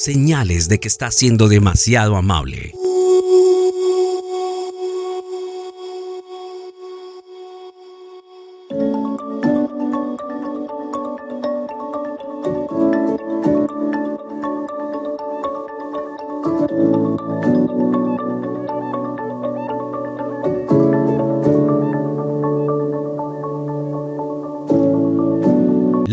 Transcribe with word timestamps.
Señales 0.00 0.68
de 0.68 0.78
que 0.78 0.86
estás 0.86 1.16
siendo 1.16 1.48
demasiado 1.48 2.14
amable. 2.14 2.72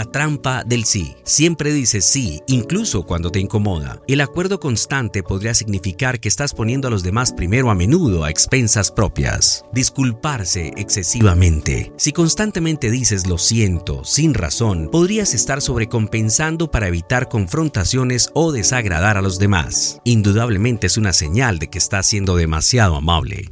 La 0.00 0.06
trampa 0.10 0.64
del 0.64 0.86
sí. 0.86 1.14
Siempre 1.24 1.74
dices 1.74 2.06
sí, 2.06 2.40
incluso 2.46 3.04
cuando 3.04 3.30
te 3.30 3.38
incomoda. 3.38 4.00
El 4.08 4.22
acuerdo 4.22 4.58
constante 4.58 5.22
podría 5.22 5.52
significar 5.52 6.20
que 6.20 6.28
estás 6.28 6.54
poniendo 6.54 6.88
a 6.88 6.90
los 6.90 7.02
demás 7.02 7.34
primero 7.34 7.70
a 7.70 7.74
menudo 7.74 8.24
a 8.24 8.30
expensas 8.30 8.90
propias. 8.90 9.62
Disculparse 9.74 10.72
excesivamente. 10.78 11.92
Si 11.98 12.12
constantemente 12.12 12.90
dices 12.90 13.26
lo 13.26 13.36
siento 13.36 14.02
sin 14.02 14.32
razón, 14.32 14.88
podrías 14.90 15.34
estar 15.34 15.60
sobrecompensando 15.60 16.70
para 16.70 16.88
evitar 16.88 17.28
confrontaciones 17.28 18.30
o 18.32 18.52
desagradar 18.52 19.18
a 19.18 19.20
los 19.20 19.38
demás. 19.38 20.00
Indudablemente 20.04 20.86
es 20.86 20.96
una 20.96 21.12
señal 21.12 21.58
de 21.58 21.68
que 21.68 21.76
estás 21.76 22.06
siendo 22.06 22.36
demasiado 22.36 22.96
amable. 22.96 23.50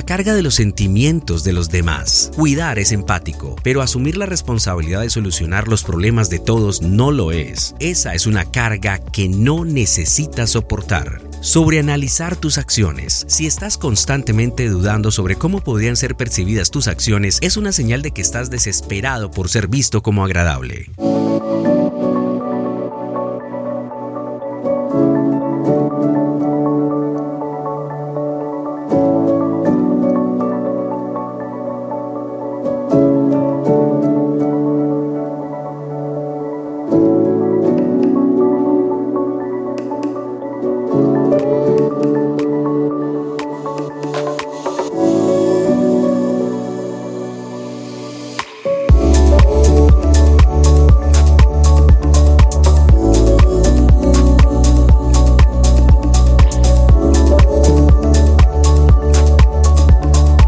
La 0.00 0.06
carga 0.06 0.32
de 0.32 0.40
los 0.40 0.54
sentimientos 0.54 1.44
de 1.44 1.52
los 1.52 1.68
demás. 1.68 2.32
Cuidar 2.34 2.78
es 2.78 2.90
empático, 2.90 3.54
pero 3.62 3.82
asumir 3.82 4.16
la 4.16 4.24
responsabilidad 4.24 5.02
de 5.02 5.10
solucionar 5.10 5.68
los 5.68 5.84
problemas 5.84 6.30
de 6.30 6.38
todos 6.38 6.80
no 6.80 7.10
lo 7.10 7.32
es. 7.32 7.74
Esa 7.80 8.14
es 8.14 8.26
una 8.26 8.46
carga 8.46 8.98
que 8.98 9.28
no 9.28 9.66
necesitas 9.66 10.48
soportar. 10.52 11.20
Sobreanalizar 11.42 12.34
tus 12.34 12.56
acciones. 12.56 13.26
Si 13.28 13.46
estás 13.46 13.76
constantemente 13.76 14.70
dudando 14.70 15.10
sobre 15.10 15.36
cómo 15.36 15.60
podrían 15.60 15.96
ser 15.96 16.16
percibidas 16.16 16.70
tus 16.70 16.88
acciones, 16.88 17.36
es 17.42 17.58
una 17.58 17.70
señal 17.70 18.00
de 18.00 18.12
que 18.12 18.22
estás 18.22 18.48
desesperado 18.48 19.30
por 19.30 19.50
ser 19.50 19.68
visto 19.68 20.02
como 20.02 20.24
agradable. 20.24 20.86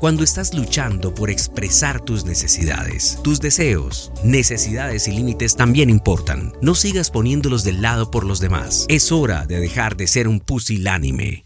Cuando 0.02 0.24
estás 0.24 0.52
luchando 0.52 1.14
por 1.14 1.30
expresar 1.30 2.00
tus 2.00 2.24
necesidades, 2.24 3.20
tus 3.22 3.38
deseos, 3.38 4.10
necesidades 4.24 5.06
y 5.06 5.12
límites 5.12 5.54
también 5.54 5.90
importan. 5.90 6.52
No 6.60 6.74
sigas 6.74 7.08
poniéndolos 7.08 7.62
de 7.62 7.74
lado 7.74 8.10
por 8.10 8.24
los 8.24 8.40
demás. 8.40 8.84
Es 8.88 9.12
hora 9.12 9.46
de 9.46 9.60
dejar 9.60 9.96
de 9.96 10.08
ser 10.08 10.26
un 10.26 10.40
pusilánime. 10.40 11.44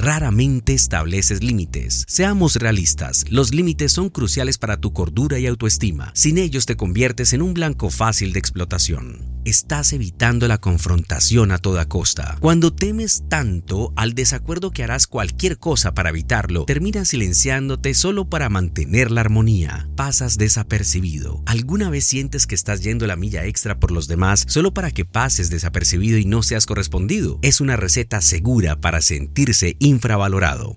Raramente 0.00 0.72
estableces 0.72 1.42
límites. 1.42 2.04
Seamos 2.08 2.56
realistas, 2.56 3.26
los 3.28 3.54
límites 3.54 3.92
son 3.92 4.08
cruciales 4.08 4.58
para 4.58 4.78
tu 4.78 4.92
cordura 4.92 5.38
y 5.38 5.46
autoestima. 5.46 6.10
Sin 6.14 6.38
ellos 6.38 6.66
te 6.66 6.76
conviertes 6.76 7.32
en 7.32 7.42
un 7.42 7.54
blanco 7.54 7.90
fácil 7.90 8.32
de 8.32 8.38
explotación. 8.38 9.40
Estás 9.44 9.94
evitando 9.94 10.48
la 10.48 10.58
confrontación 10.58 11.50
a 11.50 11.58
toda 11.58 11.88
costa. 11.88 12.36
Cuando 12.40 12.74
temes 12.74 13.24
tanto 13.28 13.92
al 13.96 14.14
desacuerdo 14.14 14.70
que 14.70 14.84
harás 14.84 15.06
cualquier 15.06 15.58
cosa 15.58 15.94
para 15.94 16.10
evitarlo, 16.10 16.66
terminas 16.66 17.08
silenciándote 17.08 17.94
solo 17.94 18.28
para 18.28 18.50
mantener 18.50 19.10
la 19.10 19.22
armonía. 19.22 19.88
Pasas 19.96 20.36
desapercibido. 20.36 21.42
¿Alguna 21.46 21.88
vez 21.88 22.04
sientes 22.04 22.46
que 22.46 22.54
estás 22.54 22.82
yendo 22.82 23.06
la 23.06 23.16
milla 23.16 23.46
extra 23.46 23.80
por 23.80 23.92
los 23.92 24.08
demás 24.08 24.44
solo 24.46 24.74
para 24.74 24.90
que 24.90 25.06
pases 25.06 25.48
desapercibido 25.48 26.18
y 26.18 26.26
no 26.26 26.42
seas 26.42 26.66
correspondido? 26.66 27.38
Es 27.42 27.60
una 27.60 27.76
receta 27.76 28.20
segura 28.20 28.80
para 28.80 29.00
sentirse 29.00 29.76
infravalorado. 30.00 30.74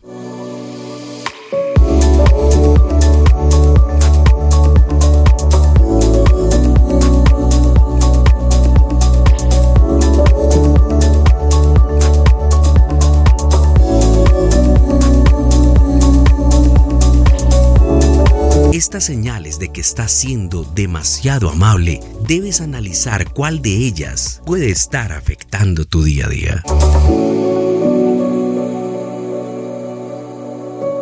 Estas 18.73 19.05
señales 19.05 19.57
de 19.59 19.69
que 19.71 19.79
estás 19.79 20.11
siendo 20.11 20.65
demasiado 20.65 21.49
amable, 21.49 22.01
debes 22.27 22.59
analizar 22.59 23.31
cuál 23.31 23.61
de 23.61 23.71
ellas 23.71 24.41
puede 24.45 24.69
estar 24.69 25.13
afectando 25.13 25.85
tu 25.85 26.03
día 26.03 26.25
a 26.25 26.29
día. 26.29 27.62